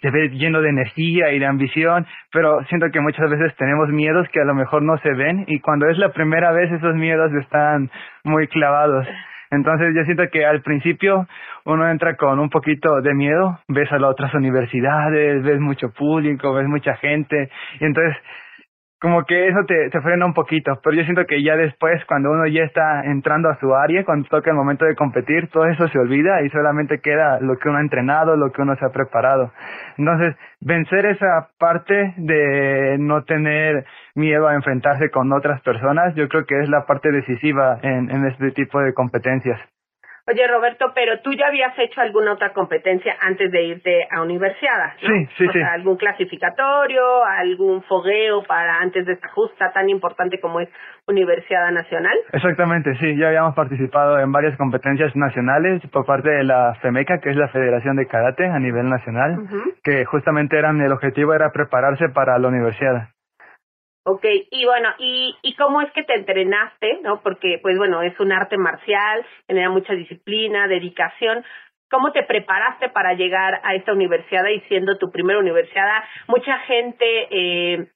se 0.02 0.12
ve 0.12 0.30
lleno 0.30 0.62
de 0.62 0.70
energía 0.70 1.32
y 1.32 1.40
de 1.40 1.46
ambición, 1.46 2.06
pero 2.32 2.64
siento 2.66 2.92
que 2.92 3.00
muchas 3.00 3.30
veces 3.30 3.56
tenemos 3.58 3.90
miedos 3.90 4.28
que 4.30 4.42
a 4.42 4.46
lo 4.46 4.54
mejor 4.54 4.84
no 4.84 4.98
se 5.00 5.14
ven 5.14 5.46
y 5.48 5.60
cuando 5.60 5.88
es 5.90 5.98
la 5.98 6.10
primera 6.12 6.52
vez 6.52 6.72
esos 6.72 6.96
miedos 6.96 7.32
están 7.34 7.90
muy 8.24 8.48
clavados. 8.48 9.08
Entonces 9.52 9.94
yo 9.96 10.04
siento 10.06 10.24
que 10.32 10.46
al 10.46 10.62
principio 10.62 11.28
uno 11.66 11.90
entra 11.90 12.16
con 12.16 12.40
un 12.40 12.50
poquito 12.50 13.02
de 13.02 13.14
miedo, 13.14 13.60
ves 13.68 13.92
a 13.92 14.00
las 14.00 14.12
otras 14.12 14.34
universidades, 14.34 15.44
ves 15.44 15.60
mucho 15.60 15.92
público, 15.92 16.54
ves 16.54 16.68
mucha 16.68 16.96
gente 16.96 17.50
y 17.80 17.86
entonces 17.86 18.16
como 19.02 19.26
que 19.26 19.48
eso 19.48 19.66
te, 19.68 19.90
te 19.90 20.00
frena 20.02 20.28
un 20.28 20.36
poquito, 20.36 20.80
pero 20.84 20.96
yo 20.96 21.04
siento 21.04 21.26
que 21.26 21.42
ya 21.42 21.56
después, 21.56 22.06
cuando 22.06 22.30
uno 22.30 22.46
ya 22.46 22.64
está 22.64 23.04
entrando 23.06 23.50
a 23.50 23.60
su 23.60 23.74
área, 23.74 24.06
cuando 24.06 24.30
toca 24.30 24.52
el 24.52 24.56
momento 24.56 24.86
de 24.86 24.96
competir, 24.96 25.50
todo 25.50 25.66
eso 25.66 25.88
se 25.88 25.98
olvida 25.98 26.44
y 26.44 26.50
solamente 26.50 27.00
queda 27.00 27.40
lo 27.42 27.58
que 27.58 27.68
uno 27.68 27.80
ha 27.80 27.82
entrenado, 27.82 28.38
lo 28.38 28.52
que 28.52 28.62
uno 28.62 28.76
se 28.76 28.86
ha 28.86 28.90
preparado. 28.90 29.52
Entonces, 29.98 30.36
vencer 30.60 31.08
esa 31.08 31.50
parte 31.58 32.14
de 32.18 32.98
no 33.00 33.24
tener 33.24 33.86
miedo 34.14 34.48
a 34.48 34.54
enfrentarse 34.54 35.10
con 35.10 35.34
otras 35.34 35.62
personas, 35.62 36.14
yo 36.14 36.30
creo 36.30 36.46
que 36.46 36.60
es 36.60 36.70
la 36.70 36.86
parte 36.86 37.12
decisiva 37.12 37.80
en, 37.82 38.12
en 38.12 38.28
este 38.28 38.52
tipo 38.52 38.80
de 38.82 38.94
competencias. 38.94 39.60
Oye, 40.28 40.48
Roberto, 40.48 40.92
pero 40.94 41.20
tú 41.22 41.34
ya 41.34 41.48
habías 41.48 41.78
hecho 41.80 42.00
alguna 42.02 42.34
otra 42.34 42.54
competencia 42.54 43.16
antes 43.22 43.52
de 43.52 43.64
irte 43.64 44.08
a 44.12 44.22
universidad, 44.22 44.94
¿no? 45.02 45.10
Sí, 45.10 45.28
sí, 45.38 45.48
o 45.48 45.52
sí. 45.52 45.62
Algún 45.62 45.98
clasificatorio, 45.98 47.24
algún 47.26 47.82
fogueo 47.84 48.44
para 48.44 48.80
antes 48.80 49.06
de 49.06 49.14
esta 49.14 49.30
justa 49.30 49.72
tan 49.74 49.90
importante 49.90 50.40
como 50.40 50.60
es 50.60 50.70
Universidad 51.08 51.72
Nacional. 51.72 52.16
Exactamente, 52.32 52.94
sí, 53.00 53.18
ya 53.18 53.28
habíamos 53.28 53.56
participado 53.56 54.20
en 54.20 54.32
varias 54.32 54.56
competencias 54.58 55.16
nacionales 55.16 55.82
por 55.92 56.06
parte 56.06 56.30
de 56.30 56.44
la 56.44 56.76
FEMECA, 56.82 57.20
que 57.20 57.32
es 57.32 57.36
la 57.36 57.48
Federación 57.50 57.96
de 57.96 58.08
Karate 58.08 58.46
a 58.46 58.60
nivel 58.60 58.90
nacional, 58.90 59.38
que 59.84 60.06
justamente 60.06 60.58
eran 60.58 60.80
el 60.82 60.92
objetivo 60.92 61.34
era 61.34 61.52
prepararse 61.52 62.10
para 62.10 62.38
la 62.38 62.48
universidad. 62.48 63.10
Ok, 64.04 64.26
y 64.50 64.66
bueno, 64.66 64.90
¿y, 64.98 65.36
¿y 65.44 65.56
cómo 65.56 65.82
es 65.82 65.92
que 65.92 66.04
te 66.04 66.16
entrenaste? 66.16 67.00
¿No? 67.04 67.22
Porque, 67.22 67.60
pues 67.62 67.78
bueno, 67.78 68.02
es 68.02 68.20
un 68.20 68.32
arte 68.32 68.58
marcial, 68.58 69.24
genera 69.48 69.70
mucha 69.70 69.94
disciplina, 69.94 70.68
dedicación. 70.68 71.44
¿Cómo 71.92 72.12
te 72.12 72.24
preparaste 72.24 72.90
para 72.90 73.14
llegar 73.14 73.62
a 73.64 73.76
esta 73.76 73.94
universidad 73.94 74.48
y 74.48 74.62
siendo 74.62 74.98
tu 74.98 75.12
primera 75.12 75.40
universidad? 75.40 76.04
Mucha 76.28 76.58
gente 76.60 77.28
eh, 77.30 77.88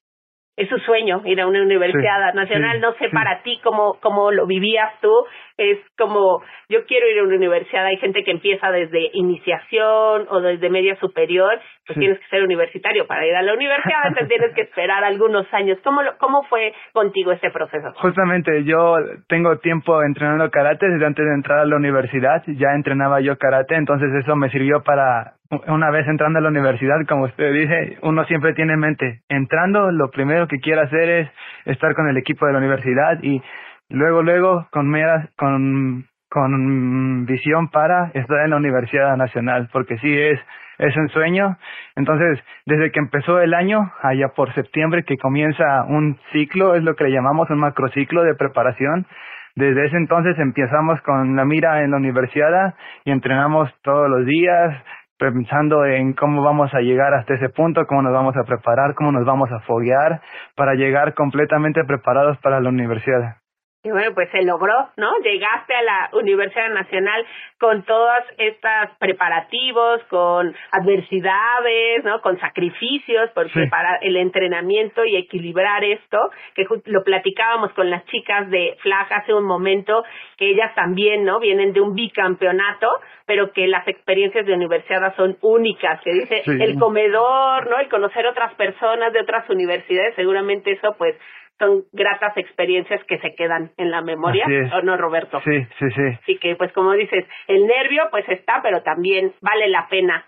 es 0.58 0.70
su 0.70 0.78
sueño 0.80 1.22
ir 1.26 1.42
a 1.42 1.48
una 1.48 1.62
universidad 1.62 2.34
nacional. 2.34 2.80
no 2.80 2.94
sé 2.94 3.10
para 3.10 3.42
ti 3.42 3.60
cómo, 3.64 3.98
cómo 4.02 4.32
lo 4.32 4.46
vivías 4.46 4.94
tú. 5.02 5.12
Es 5.58 5.80
como, 5.98 6.42
yo 6.70 6.86
quiero 6.86 7.08
ir 7.10 7.20
a 7.20 7.24
una 7.24 7.36
universidad. 7.36 7.86
Hay 7.86 7.98
gente 7.98 8.24
que 8.24 8.32
empieza 8.32 8.72
desde 8.72 9.10
iniciación 9.14 10.28
o 10.30 10.40
desde 10.40 10.70
media 10.70 10.98
superior. 11.00 11.60
Pues 11.86 12.00
tienes 12.00 12.20
que 12.20 12.28
ser 12.28 12.44
universitario 12.44 13.06
para 13.06 13.26
ir 13.26 13.36
a 13.36 13.42
la 13.42 13.54
universidad. 13.54 14.08
Entonces 14.08 14.28
tienes 14.38 14.54
que 14.56 14.62
esperar 14.62 15.04
algunos 15.04 15.46
años. 15.54 15.78
¿Cómo, 15.84 16.02
¿Cómo 16.20 16.44
fue 16.44 16.74
contigo 16.94 17.32
ese 17.32 17.52
proceso? 17.52 17.94
Justamente 17.96 18.64
yo 18.64 18.98
tengo 19.28 19.58
tiempo 19.60 20.02
entrenando 20.04 20.50
karate 20.50 20.88
desde 20.88 21.06
antes 21.06 21.26
de 21.26 21.34
entrar 21.34 21.60
a 21.60 21.66
la 21.66 21.76
universidad. 21.76 22.44
Ya 22.48 22.74
entrenaba 22.74 23.22
yo 23.22 23.38
karate. 23.38 23.76
Entonces 23.76 24.10
eso 24.14 24.36
me 24.36 24.50
sirvió 24.50 24.82
para 24.84 25.34
una 25.68 25.92
vez 25.92 26.08
entrando 26.08 26.40
a 26.40 26.42
la 26.42 26.50
universidad, 26.50 26.96
como 27.08 27.26
usted 27.26 27.54
dice, 27.54 27.98
uno 28.02 28.26
siempre 28.26 28.54
tiene 28.54 28.74
en 28.74 28.80
mente, 28.80 29.22
entrando, 29.30 29.92
lo 29.92 30.10
primero 30.10 30.48
que 30.48 30.60
quiere 30.60 30.82
hacer 30.82 31.10
es 31.10 31.30
estar 31.66 31.94
con 31.96 32.08
el 32.10 32.18
equipo 32.18 32.46
de 32.46 32.54
la 32.54 32.60
universidad 32.60 33.20
y 33.22 33.42
luego, 33.90 34.24
luego, 34.24 34.68
con, 34.72 34.90
mera, 34.90 35.30
con, 35.38 36.08
con 36.36 37.26
visión 37.26 37.70
para 37.70 38.12
estar 38.14 38.44
en 38.44 38.50
la 38.50 38.58
Universidad 38.58 39.16
Nacional, 39.16 39.70
porque 39.72 39.98
sí 40.00 40.14
es, 40.14 40.38
es 40.80 40.94
un 40.98 41.08
sueño. 41.08 41.56
Entonces, 41.96 42.44
desde 42.66 42.92
que 42.92 43.00
empezó 43.00 43.40
el 43.40 43.54
año, 43.54 43.90
allá 44.02 44.28
por 44.36 44.54
septiembre, 44.54 45.06
que 45.06 45.16
comienza 45.16 45.86
un 45.86 46.20
ciclo, 46.34 46.76
es 46.76 46.84
lo 46.84 46.94
que 46.98 47.06
le 47.06 47.12
llamamos 47.12 47.50
un 47.52 47.60
macrociclo 47.60 48.24
de 48.24 48.36
preparación, 48.36 49.08
desde 49.56 49.86
ese 49.86 49.96
entonces 49.96 50.38
empezamos 50.38 51.00
con 51.04 51.38
la 51.38 51.46
mira 51.46 51.84
en 51.84 51.92
la 51.92 51.98
universidad 51.98 52.74
y 53.06 53.12
entrenamos 53.12 53.74
todos 53.82 54.10
los 54.10 54.26
días, 54.26 54.76
pensando 55.18 55.86
en 55.86 56.12
cómo 56.12 56.44
vamos 56.44 56.74
a 56.74 56.82
llegar 56.82 57.14
hasta 57.14 57.36
ese 57.36 57.48
punto, 57.48 57.86
cómo 57.88 58.02
nos 58.02 58.12
vamos 58.12 58.36
a 58.36 58.44
preparar, 58.44 58.94
cómo 58.96 59.14
nos 59.14 59.24
vamos 59.24 59.50
a 59.54 59.62
foguear 59.62 60.20
para 60.58 60.74
llegar 60.74 61.14
completamente 61.14 61.86
preparados 61.86 62.38
para 62.40 62.60
la 62.60 62.68
universidad. 62.68 63.38
Y 63.86 63.92
bueno, 63.92 64.16
pues 64.16 64.32
se 64.32 64.42
logró, 64.42 64.90
¿no? 64.98 65.12
Llegaste 65.20 65.76
a 65.76 65.84
la 65.84 66.10
Universidad 66.14 66.70
Nacional 66.70 67.24
con 67.60 67.84
todos 67.84 68.24
estos 68.40 68.98
preparativos, 68.98 70.02
con 70.10 70.56
adversidades, 70.72 72.04
¿no? 72.04 72.20
Con 72.22 72.40
sacrificios, 72.40 73.30
porque 73.36 73.68
para 73.70 73.98
el 73.98 74.18
entrenamiento 74.18 75.06
y 75.06 75.16
equilibrar 75.18 75.84
esto, 75.84 76.18
que 76.56 76.66
lo 76.86 77.04
platicábamos 77.04 77.74
con 77.74 77.92
las 77.92 78.04
chicas 78.08 78.50
de 78.50 78.76
FLAG 78.82 79.14
hace 79.14 79.36
un 79.36 79.46
momento, 79.46 80.04
que 80.38 80.50
ellas 80.50 80.74
también, 80.74 81.24
¿no? 81.24 81.40
Vienen 81.40 81.72
de 81.72 81.82
un 81.82 81.94
bicampeonato, 81.94 82.90
pero 83.28 83.52
que 83.52 83.68
las 83.68 83.88
experiencias 83.88 84.48
de 84.48 84.54
universidad 84.54 85.16
son 85.16 85.38
únicas, 85.42 86.02
que 86.02 86.12
dice 86.12 86.42
el 86.48 86.80
comedor, 86.80 87.70
¿no? 87.70 87.78
El 87.78 87.90
conocer 87.90 88.26
otras 88.26 88.52
personas 88.56 89.14
de 89.14 89.22
otras 89.22 89.48
universidades, 89.48 90.16
seguramente 90.16 90.72
eso 90.72 90.96
pues 90.98 91.16
son 91.60 91.84
gratas 91.94 92.36
experiencias 92.38 93.04
que 93.06 93.18
se 93.20 93.36
quedan 93.36 93.72
en 93.78 93.92
la 93.92 94.02
memoria, 94.02 94.46
¿o 94.74 94.82
no, 94.82 94.98
Roberto? 94.98 95.42
Sí, 95.44 95.66
sí, 95.80 95.90
sí. 95.92 96.32
Y 96.34 96.38
que, 96.38 96.56
pues, 96.56 96.72
como 96.74 96.94
dices, 96.94 97.26
el 97.48 97.66
nervio, 97.66 98.08
pues 98.12 98.28
está, 98.30 98.62
pero 98.62 98.84
también 98.84 99.34
vale 99.42 99.68
la 99.70 99.88
pena 99.90 100.26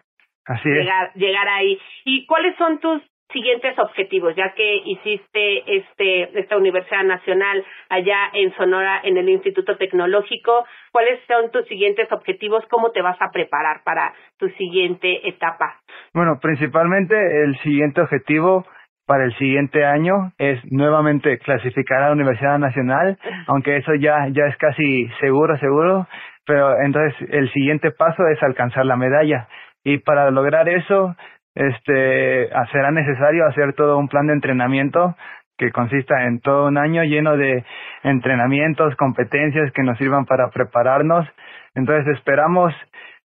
llegar, 0.64 1.12
llegar 1.16 1.48
ahí. 1.50 1.80
¿Y 2.06 2.26
cuáles 2.26 2.56
son 2.58 2.80
tus 2.80 3.02
siguientes 3.32 3.78
objetivos, 3.78 4.36
ya 4.36 4.54
que 4.54 4.78
hiciste 4.86 5.78
este 5.78 6.40
esta 6.40 6.58
Universidad 6.58 7.04
Nacional 7.04 7.64
allá 7.90 8.30
en 8.34 8.56
Sonora 8.56 9.02
en 9.04 9.18
el 9.18 9.28
Instituto 9.28 9.76
Tecnológico, 9.78 10.66
¿cuáles 10.92 11.20
son 11.28 11.52
tus 11.52 11.66
siguientes 11.68 12.10
objetivos? 12.12 12.64
¿Cómo 12.70 12.92
te 12.92 13.02
vas 13.02 13.22
a 13.22 13.32
preparar 13.32 13.82
para 13.84 14.14
tu 14.38 14.48
siguiente 14.52 15.28
etapa? 15.28 15.82
Bueno, 16.14 16.40
principalmente 16.42 17.16
el 17.44 17.58
siguiente 17.60 18.02
objetivo 18.02 18.66
para 19.08 19.24
el 19.24 19.34
siguiente 19.38 19.86
año 19.86 20.34
es 20.38 20.60
nuevamente 20.70 21.40
clasificar 21.40 22.04
a 22.04 22.08
la 22.08 22.14
Universidad 22.14 22.60
Nacional, 22.60 23.18
aunque 23.48 23.78
eso 23.78 23.96
ya 23.96 24.28
ya 24.28 24.46
es 24.48 24.58
casi 24.58 25.08
seguro, 25.22 25.58
seguro, 25.58 26.08
pero 26.46 26.80
entonces 26.82 27.16
el 27.30 27.52
siguiente 27.54 27.92
paso 27.92 28.28
es 28.28 28.44
alcanzar 28.44 28.86
la 28.86 28.98
medalla 28.98 29.48
y 29.84 30.00
para 30.00 30.30
lograr 30.30 30.68
eso 30.68 31.16
este 31.56 32.50
será 32.72 32.92
necesario 32.92 33.48
hacer 33.48 33.74
todo 33.74 33.98
un 33.98 34.10
plan 34.10 34.28
de 34.28 34.34
entrenamiento 34.34 35.16
que 35.58 35.72
consista 35.72 36.26
en 36.26 36.40
todo 36.42 36.68
un 36.68 36.78
año 36.78 37.04
lleno 37.04 37.36
de 37.38 37.64
entrenamientos, 38.04 38.96
competencias 38.96 39.72
que 39.72 39.84
nos 39.84 39.98
sirvan 39.98 40.26
para 40.26 40.50
prepararnos. 40.50 41.28
Entonces 41.74 42.16
esperamos 42.16 42.74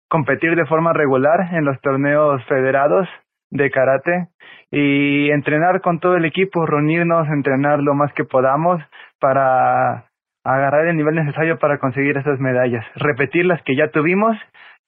competir 0.08 0.56
de 0.56 0.64
forma 0.64 0.92
regular 0.92 1.52
en 1.52 1.64
los 1.64 1.78
torneos 1.80 2.42
federados 2.44 3.08
de 3.52 3.70
karate 3.70 4.28
y 4.70 5.30
entrenar 5.30 5.82
con 5.82 6.00
todo 6.00 6.16
el 6.16 6.24
equipo, 6.24 6.66
reunirnos, 6.66 7.28
entrenar 7.28 7.80
lo 7.80 7.94
más 7.94 8.12
que 8.14 8.24
podamos 8.24 8.82
para 9.20 10.06
agarrar 10.42 10.86
el 10.88 10.96
nivel 10.96 11.14
necesario 11.14 11.58
para 11.58 11.78
conseguir 11.78 12.16
esas 12.16 12.40
medallas, 12.40 12.84
repetir 12.96 13.44
las 13.44 13.62
que 13.62 13.76
ya 13.76 13.88
tuvimos 13.88 14.36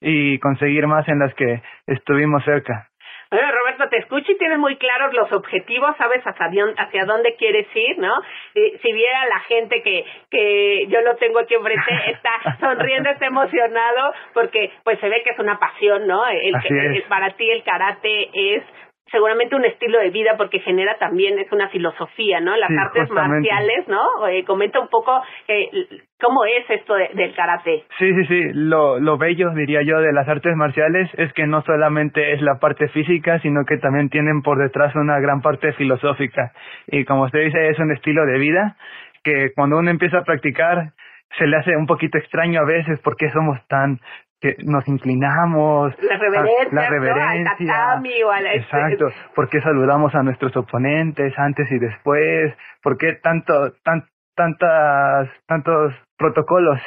y 0.01 0.39
conseguir 0.39 0.87
más 0.87 1.07
en 1.07 1.19
las 1.19 1.33
que 1.35 1.61
estuvimos 1.87 2.43
cerca. 2.43 2.89
Roberto, 3.39 3.89
te 3.89 3.97
escucho 3.97 4.31
y 4.31 4.37
tienes 4.37 4.57
muy 4.57 4.75
claros 4.77 5.13
los 5.13 5.31
objetivos, 5.31 5.95
sabes 5.97 6.23
hacia, 6.23 7.05
dónde 7.05 7.35
quieres 7.35 7.67
ir, 7.73 7.97
¿no? 7.97 8.13
si 8.53 8.93
viera 8.93 9.25
la 9.25 9.39
gente 9.41 9.81
que, 9.81 10.05
que 10.29 10.87
yo 10.87 11.01
lo 11.01 11.15
tengo 11.15 11.39
aquí 11.39 11.55
enfrente, 11.55 11.91
está 12.11 12.57
sonriendo, 12.59 13.09
está 13.09 13.27
emocionado, 13.27 14.13
porque 14.33 14.71
pues 14.83 14.99
se 14.99 15.09
ve 15.09 15.21
que 15.23 15.31
es 15.31 15.39
una 15.39 15.59
pasión, 15.59 16.07
¿no? 16.07 16.25
El, 16.27 16.53
que, 16.61 17.03
Para 17.07 17.31
ti 17.31 17.49
el 17.49 17.63
karate 17.63 18.29
es 18.33 18.63
seguramente 19.11 19.55
un 19.55 19.65
estilo 19.65 19.99
de 19.99 20.09
vida 20.09 20.35
porque 20.37 20.59
genera 20.59 20.97
también 20.97 21.37
es 21.39 21.51
una 21.51 21.69
filosofía, 21.69 22.39
¿no? 22.39 22.55
Las 22.57 22.71
artes 22.71 23.09
marciales, 23.11 23.87
¿no? 23.87 24.27
Eh, 24.27 24.43
comenta 24.45 24.79
un 24.79 24.87
poco 24.87 25.21
eh, 25.47 25.69
cómo 26.19 26.45
es 26.45 26.69
esto 26.69 26.95
del 26.95 27.33
karate. 27.35 27.83
Sí, 27.99 28.13
sí, 28.13 28.25
sí. 28.25 28.41
Lo, 28.53 28.99
lo 28.99 29.17
bello, 29.17 29.51
diría 29.51 29.81
yo, 29.83 29.99
de 29.99 30.13
las 30.13 30.27
artes 30.27 30.55
marciales 30.55 31.09
es 31.17 31.31
que 31.33 31.45
no 31.45 31.61
solamente 31.61 32.33
es 32.33 32.41
la 32.41 32.59
parte 32.59 32.87
física, 32.89 33.39
sino 33.39 33.63
que 33.65 33.77
también 33.77 34.09
tienen 34.09 34.41
por 34.41 34.57
detrás 34.57 34.95
una 34.95 35.19
gran 35.19 35.41
parte 35.41 35.73
filosófica. 35.73 36.51
Y 36.87 37.05
como 37.05 37.23
usted 37.23 37.45
dice, 37.45 37.69
es 37.69 37.79
un 37.79 37.91
estilo 37.91 38.25
de 38.25 38.39
vida 38.39 38.75
que 39.23 39.51
cuando 39.55 39.77
uno 39.77 39.89
empieza 39.89 40.19
a 40.19 40.23
practicar 40.23 40.91
se 41.37 41.47
le 41.47 41.57
hace 41.57 41.75
un 41.75 41.87
poquito 41.87 42.17
extraño 42.17 42.61
a 42.61 42.65
veces 42.65 42.99
porque 43.03 43.29
somos 43.31 43.59
tan 43.67 43.99
que 44.45 44.63
nos 44.63 44.87
inclinamos, 44.87 45.93
la 46.03 46.17
reverencia, 46.17 46.67
la 46.71 46.89
reverencia 46.89 48.01
este. 48.53 48.57
Exacto, 48.57 49.07
por 49.33 49.49
qué 49.49 49.59
saludamos 49.61 50.13
a 50.13 50.21
nuestros 50.21 50.55
oponentes 50.55 51.33
antes 51.37 51.71
y 51.71 51.79
después, 51.79 52.53
por 52.83 52.95
qué 52.97 53.13
tanto, 53.23 53.71
tan, 53.83 54.03
tantas, 54.35 55.29
tantos 55.47 55.93
protocolos, 56.15 56.79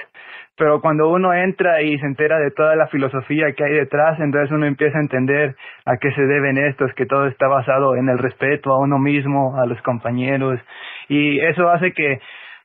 pero 0.56 0.80
cuando 0.80 1.08
uno 1.08 1.34
entra 1.34 1.82
y 1.82 1.98
se 1.98 2.06
entera 2.06 2.38
de 2.38 2.52
toda 2.52 2.76
la 2.76 2.86
filosofía 2.86 3.52
que 3.56 3.64
hay 3.64 3.72
detrás, 3.72 4.20
entonces 4.20 4.52
uno 4.52 4.66
empieza 4.66 4.98
a 4.98 5.02
entender 5.02 5.56
a 5.84 5.96
qué 5.96 6.12
se 6.12 6.22
deben 6.22 6.58
estos, 6.58 6.92
que 6.94 7.06
todo 7.06 7.26
está 7.26 7.48
basado 7.48 7.96
en 7.96 8.08
el 8.08 8.18
respeto 8.18 8.72
a 8.72 8.78
uno 8.78 8.98
mismo, 8.98 9.58
a 9.58 9.66
los 9.66 9.80
compañeros, 9.82 10.60
y 11.08 11.40
eso 11.40 11.68
hace 11.70 11.92
que 11.92 12.20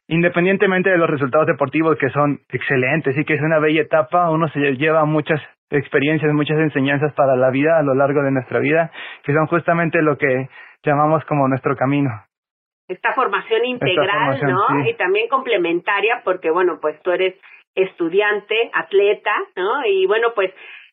independientemente 0.08 0.90
de 0.90 0.98
los 0.98 1.10
resultados 1.10 1.48
deportivos 1.48 1.98
que 1.98 2.10
son 2.10 2.40
excelentes 2.50 3.18
y 3.18 3.26
que 3.26 3.34
es 3.34 3.42
una 3.42 3.60
bella 3.60 3.82
etapa, 3.82 4.30
uno 4.30 4.48
se 4.50 4.60
lleva 4.76 5.06
muchas 5.06 5.42
experiencias, 5.70 6.32
muchas 6.34 6.58
enseñanzas 6.60 7.14
para 7.14 7.36
la 7.36 7.50
vida 7.50 7.78
a 7.78 7.84
lo 7.84 7.96
largo 7.96 8.22
de 8.22 8.32
nuestra 8.32 8.60
vida, 8.60 8.92
que 9.24 9.34
son 9.34 9.48
justamente 9.48 10.02
lo 10.02 10.18
que 10.18 10.50
llamamos 10.84 11.24
como 11.26 11.48
nuestro 11.48 11.76
camino. 11.76 12.10
Esta 12.88 13.14
formación 13.14 13.66
integral, 13.66 14.40
¿no? 14.44 14.86
Y 14.86 14.94
también 14.96 15.30
complementaria, 15.30 16.22
porque 16.24 16.52
bueno, 16.52 16.80
pues 16.82 17.02
tú 17.02 17.12
eres 17.12 17.36
estudiante, 17.76 18.70
atleta, 18.74 19.34
¿no? 19.56 19.86
Y 19.86 20.06
bueno, 20.06 20.34
pues 20.36 20.52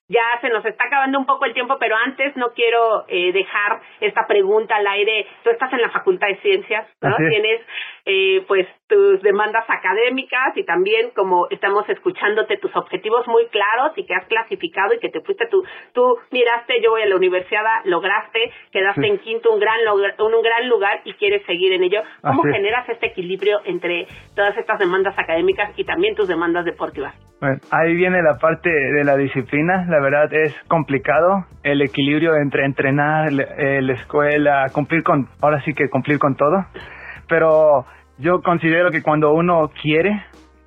ya 0.09 0.23
se 0.41 0.49
nos 0.49 0.65
está 0.65 0.85
acabando 0.85 1.19
un 1.19 1.27
poco 1.27 1.45
el 1.45 1.53
tiempo, 1.53 1.77
pero 1.79 1.97
antes 1.97 2.35
no 2.37 2.53
quiero 2.53 3.05
eh, 3.09 3.33
dejar 3.33 3.81
esta 4.01 4.27
pregunta 4.27 4.77
al 4.77 4.87
aire. 4.87 5.27
Tú 5.45 5.51
estás 5.51 5.73
en 5.73 5.83
la 5.83 5.91
Facultad 5.91 6.29
de 6.29 6.41
Ciencias, 6.41 6.89
¿no? 7.01 7.17
Tienes 7.17 7.61
eh, 8.07 8.45
pues 8.49 8.67
tus 8.91 9.23
demandas 9.23 9.65
académicas 9.69 10.55
y 10.57 10.65
también 10.65 11.11
como 11.15 11.47
estamos 11.49 11.89
escuchándote 11.89 12.59
tus 12.59 12.75
objetivos 12.77 13.27
muy 13.29 13.47
claros 13.47 13.97
y 13.97 14.05
que 14.05 14.15
has 14.15 14.27
clasificado 14.27 14.93
y 14.93 14.99
que 14.99 15.09
te 15.09 15.21
fuiste 15.23 15.47
tú 15.47 15.65
tú 15.95 16.19
miraste 16.31 16.83
yo 16.83 16.91
voy 16.91 17.03
a 17.03 17.07
la 17.07 17.17
universidad 17.17 17.63
lograste 17.85 18.53
quedaste 18.73 19.07
en 19.07 19.19
quinto 19.19 19.53
un 19.53 19.61
gran 19.61 19.79
un, 19.89 20.43
gran 20.43 20.69
lugar 20.69 21.01
y 21.05 21.15
quieres 21.15 21.45
seguir 21.47 21.73
en 21.73 21.85
ello. 21.85 22.03
Cómo 22.23 22.43
generas 22.43 22.89
este 22.89 23.07
equilibrio 23.07 23.61
entre 23.65 24.07
todas 24.35 24.57
estas 24.57 24.79
demandas 24.79 25.19
académicas 25.19 25.71
y 25.77 25.85
también 25.85 26.15
tus 26.15 26.29
demandas 26.29 26.65
deportivas 26.65 27.15
bueno, 27.41 27.57
ahí 27.71 27.95
viene 27.95 28.23
la 28.23 28.37
parte 28.37 28.69
de 28.69 29.03
la 29.03 29.17
disciplina. 29.17 29.87
La 29.89 29.99
verdad 30.01 30.33
es 30.33 30.55
complicado 30.69 31.47
el 31.63 31.81
equilibrio 31.81 32.37
entre 32.37 32.67
entrenar 32.67 33.29
eh, 33.33 33.81
la 33.81 33.95
escuela 33.95 34.67
cumplir 34.75 35.03
con 35.03 35.27
ahora 35.41 35.63
sí 35.63 35.73
que 35.73 35.89
cumplir 35.89 36.19
con 36.19 36.37
todo. 36.37 36.67
Pero 37.29 37.87
yo 38.21 38.43
considero 38.43 38.91
que 38.91 39.03
cuando 39.03 39.33
uno 39.33 39.71
quiere, 39.83 40.23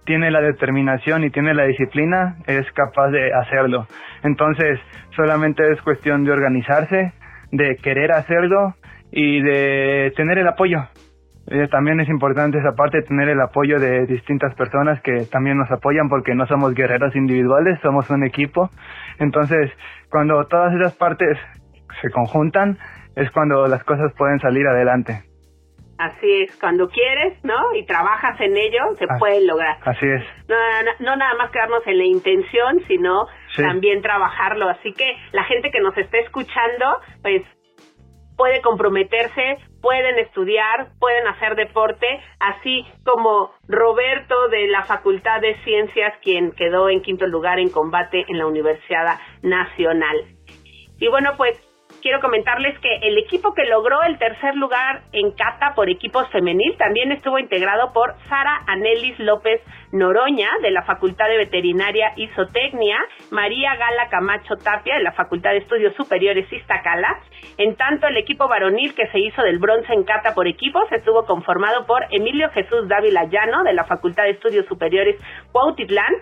tiene 0.06 0.32
la 0.32 0.42
determinación 0.42 1.24
y 1.24 1.30
tiene 1.30 1.54
la 1.54 1.66
disciplina, 1.66 2.38
es 2.48 2.70
capaz 2.74 3.10
de 3.10 3.32
hacerlo. 3.34 3.88
Entonces, 4.24 4.80
solamente 5.16 5.72
es 5.72 5.82
cuestión 5.82 6.24
de 6.26 6.32
organizarse, 6.32 7.14
de 7.52 7.78
querer 7.78 8.12
hacerlo 8.12 8.76
y 9.12 9.42
de 9.42 10.12
tener 10.16 10.40
el 10.40 10.48
apoyo. 10.48 10.80
Eh, 11.48 11.68
también 11.70 12.00
es 12.00 12.10
importante 12.10 12.58
esa 12.58 12.74
parte, 12.74 13.02
tener 13.02 13.30
el 13.30 13.42
apoyo 13.42 13.80
de 13.80 14.06
distintas 14.06 14.56
personas 14.56 15.02
que 15.02 15.26
también 15.32 15.58
nos 15.58 15.70
apoyan 15.72 16.10
porque 16.10 16.36
no 16.36 16.48
somos 16.48 16.74
guerreros 16.74 17.16
individuales, 17.16 17.80
somos 17.82 18.10
un 18.10 18.26
equipo. 18.26 18.70
Entonces, 19.20 19.72
cuando 20.10 20.46
todas 20.46 20.74
esas 20.74 20.96
partes 20.96 21.38
se 22.02 22.10
conjuntan, 22.10 22.78
es 23.16 23.30
cuando 23.32 23.68
las 23.68 23.84
cosas 23.84 24.12
pueden 24.18 24.40
salir 24.40 24.66
adelante. 24.68 25.33
Así 26.04 26.44
es, 26.44 26.58
cuando 26.60 26.90
quieres, 26.90 27.42
¿no? 27.44 27.74
Y 27.76 27.86
trabajas 27.86 28.40
en 28.42 28.58
ello, 28.58 28.80
se 28.98 29.06
ah, 29.06 29.16
puede 29.18 29.46
lograr. 29.46 29.78
Así 29.86 30.06
es. 30.06 30.22
No, 30.50 30.56
no, 31.00 31.16
nada 31.16 31.34
más 31.36 31.50
quedarnos 31.52 31.86
en 31.88 31.98
la 31.98 32.04
intención, 32.04 32.82
sino 32.88 33.28
también 33.56 34.02
trabajarlo. 34.02 34.68
Así 34.68 34.92
que 34.92 35.16
la 35.32 35.46
gente 35.46 35.72
que 35.72 35.80
nos 35.80 35.98
está 35.98 36.18
escuchando, 36.18 37.00
pues 37.22 37.42
puede 38.36 38.62
comprometerse, 38.62 39.60
pueden 39.82 40.20
estudiar, 40.20 40.90
pueden 41.00 41.26
hacer 41.28 41.56
deporte, 41.56 42.08
así 42.40 42.86
como 43.06 43.52
Roberto 43.70 44.50
de 44.50 44.68
la 44.68 44.84
Facultad 44.84 45.40
de 45.40 45.56
Ciencias, 45.64 46.16
quien 46.22 46.52
quedó 46.52 46.90
en 46.90 47.02
quinto 47.02 47.28
lugar 47.28 47.60
en 47.60 47.70
combate 47.70 48.26
en 48.28 48.40
la 48.40 48.48
Universidad 48.48 49.20
Nacional. 49.42 50.18
Y 51.00 51.08
bueno, 51.08 51.32
pues 51.38 51.62
quiero 52.04 52.20
comentarles 52.20 52.78
que 52.80 52.96
el 53.02 53.18
equipo 53.18 53.54
que 53.54 53.66
logró 53.66 54.04
el 54.04 54.20
tercer 54.20 54.56
lugar 54.56 55.04
en 55.14 55.32
Cata 55.32 55.74
por 55.74 55.90
equipos 55.90 56.30
femenil 56.32 56.76
también 56.78 57.14
estuvo 57.14 57.40
integrado 57.40 57.94
por 57.94 58.14
Sara 58.28 58.62
Anelis 58.68 59.18
López 59.20 59.62
Noroña 59.94 60.50
de 60.62 60.72
la 60.72 60.84
Facultad 60.84 61.30
de 61.30 61.38
Veterinaria 61.38 62.12
y 62.18 62.28
Zootecnia, 62.36 62.98
María 63.32 63.76
Gala 63.78 64.10
Camacho 64.10 64.56
Tapia 64.58 64.96
de 64.96 65.04
la 65.04 65.14
Facultad 65.14 65.52
de 65.52 65.60
Estudios 65.60 65.96
Superiores 65.96 66.52
Iztacala. 66.52 67.22
En 67.58 67.76
tanto, 67.78 68.08
el 68.08 68.18
equipo 68.18 68.50
varonil 68.50 68.94
que 68.94 69.08
se 69.08 69.20
hizo 69.20 69.42
del 69.42 69.60
bronce 69.60 69.94
en 69.94 70.04
Cata 70.04 70.36
por 70.36 70.48
equipos 70.48 70.84
estuvo 70.92 71.26
conformado 71.26 71.86
por 71.86 72.04
Emilio 72.12 72.50
Jesús 72.50 72.90
Dávila 72.90 73.24
Llano 73.26 73.64
de 73.64 73.74
la 73.74 73.86
Facultad 73.86 74.24
de 74.24 74.32
Estudios 74.32 74.66
Superiores 74.66 75.16
Cuautitlán, 75.54 76.14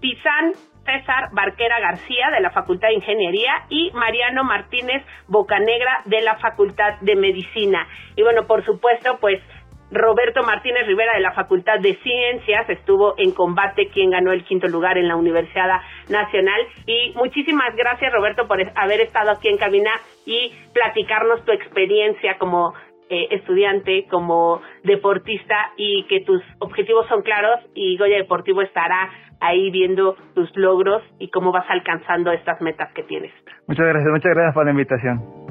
Tizán 0.00 0.52
César 0.86 1.28
Barquera 1.32 1.80
García 1.80 2.30
de 2.30 2.40
la 2.40 2.50
Facultad 2.50 2.88
de 2.88 2.94
Ingeniería 2.94 3.66
y 3.68 3.90
Mariano 3.92 4.44
Martínez 4.44 5.04
Bocanegra 5.26 6.02
de 6.06 6.22
la 6.22 6.36
Facultad 6.36 7.00
de 7.00 7.16
Medicina. 7.16 7.86
Y 8.16 8.22
bueno, 8.22 8.46
por 8.46 8.64
supuesto, 8.64 9.18
pues 9.20 9.42
Roberto 9.90 10.42
Martínez 10.42 10.86
Rivera 10.86 11.14
de 11.14 11.20
la 11.20 11.32
Facultad 11.32 11.78
de 11.78 11.94
Ciencias 11.96 12.68
estuvo 12.68 13.14
en 13.18 13.30
combate 13.32 13.88
quien 13.88 14.10
ganó 14.10 14.32
el 14.32 14.44
quinto 14.44 14.66
lugar 14.66 14.98
en 14.98 15.06
la 15.06 15.14
Universidad 15.14 15.80
Nacional 16.08 16.60
y 16.86 17.12
muchísimas 17.14 17.74
gracias 17.76 18.12
Roberto 18.12 18.48
por 18.48 18.58
haber 18.74 19.00
estado 19.00 19.30
aquí 19.30 19.48
en 19.48 19.58
cabina 19.58 19.92
y 20.24 20.52
platicarnos 20.72 21.44
tu 21.44 21.52
experiencia 21.52 22.36
como 22.36 22.74
eh, 23.08 23.28
estudiante, 23.30 24.06
como 24.10 24.60
deportista 24.84 25.72
y 25.76 26.04
que 26.08 26.20
tus 26.20 26.42
objetivos 26.58 27.06
son 27.08 27.22
claros 27.22 27.60
y 27.74 27.96
Goya 27.96 28.16
Deportivo 28.16 28.62
estará 28.62 29.10
ahí 29.40 29.70
viendo 29.70 30.16
tus 30.34 30.54
logros 30.56 31.02
y 31.18 31.28
cómo 31.30 31.52
vas 31.52 31.66
alcanzando 31.68 32.32
estas 32.32 32.60
metas 32.60 32.92
que 32.94 33.02
tienes. 33.04 33.32
Muchas 33.66 33.86
gracias, 33.86 34.10
muchas 34.10 34.34
gracias 34.34 34.54
por 34.54 34.64
la 34.64 34.70
invitación. 34.70 35.45